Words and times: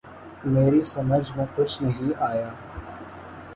میری 0.45 0.81
سمجھ 0.85 1.37
میں 1.37 1.45
کچھ 1.55 1.81
نہ 1.83 1.89
آیا 2.21 2.49